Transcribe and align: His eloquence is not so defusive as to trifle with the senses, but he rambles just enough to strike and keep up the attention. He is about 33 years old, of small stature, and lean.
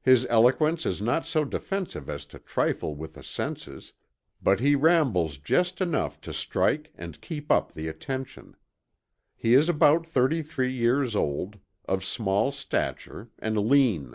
His 0.00 0.24
eloquence 0.30 0.86
is 0.86 1.02
not 1.02 1.26
so 1.26 1.44
defusive 1.44 2.08
as 2.08 2.24
to 2.32 2.38
trifle 2.38 2.94
with 2.94 3.12
the 3.12 3.22
senses, 3.22 3.92
but 4.42 4.60
he 4.60 4.74
rambles 4.74 5.36
just 5.36 5.82
enough 5.82 6.18
to 6.22 6.32
strike 6.32 6.90
and 6.94 7.20
keep 7.20 7.52
up 7.52 7.74
the 7.74 7.86
attention. 7.86 8.56
He 9.36 9.52
is 9.52 9.68
about 9.68 10.06
33 10.06 10.72
years 10.72 11.14
old, 11.14 11.58
of 11.84 12.02
small 12.02 12.50
stature, 12.50 13.28
and 13.40 13.58
lean. 13.58 14.14